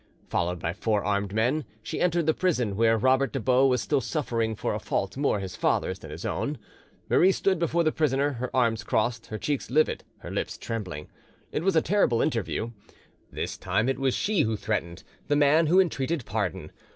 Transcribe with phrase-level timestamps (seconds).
[0.29, 4.01] Followed by four armed men, she entered the prison where Robert des Baux was still
[4.01, 6.57] suffering for a fault more his father's than his own.
[7.07, 11.07] Marie stood before the prisoner, her arms crossed, her cheeks livid, her lips trembling.
[11.51, 12.71] It was a terrible interview.
[13.31, 16.71] This time it was she who threatened, the man who entreated pardon.